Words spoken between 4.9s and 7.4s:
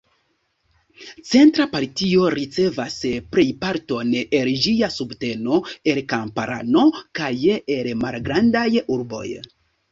subteno el kamparano kaj